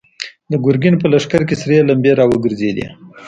[0.51, 2.87] د ګرګين په لښکر کې سرې لمبې را وګرځېدې.